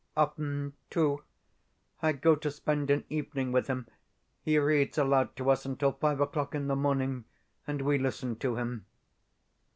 [0.17, 1.21] Often, too,
[2.01, 3.85] I go to spend an evening with him.
[4.41, 7.25] He reads aloud to us until five o'clock in the morning,
[7.67, 8.87] and we listen to him.